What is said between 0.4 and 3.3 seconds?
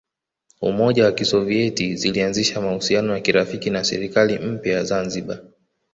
Umoja wa Kisovyeti zilianzisha mahusiano ya